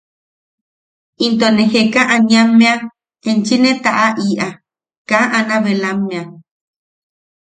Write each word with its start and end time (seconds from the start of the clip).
Into 1.25 1.47
ne 1.55 1.63
Jeka 1.73 2.01
Aniamme 2.15 2.71
enchi 3.29 3.55
ne 3.63 3.71
ta’a’i’a 3.83 4.47
kaa 5.09 5.25
Anabelammea. 5.37 6.23